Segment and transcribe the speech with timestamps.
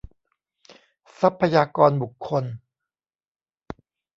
[1.19, 2.43] ทรัพยากรบุคคล